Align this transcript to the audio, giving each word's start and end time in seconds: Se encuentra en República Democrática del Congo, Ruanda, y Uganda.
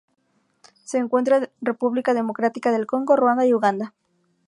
Se 0.83 0.97
encuentra 0.97 1.37
en 1.37 1.51
República 1.61 2.15
Democrática 2.15 2.71
del 2.71 2.87
Congo, 2.87 3.15
Ruanda, 3.15 3.45
y 3.45 3.53
Uganda. 3.53 3.93